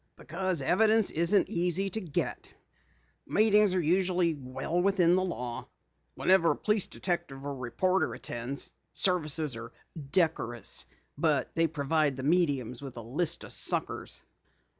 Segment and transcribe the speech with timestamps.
[0.15, 2.51] "Because evidence isn't easy to get.
[3.27, 5.67] The meetings usually are well within the law.
[6.15, 9.71] Whenever a police detective or a reporter attends, the services are
[10.11, 10.87] decorous.
[11.19, 14.23] But they provide the mediums with a list of suckers."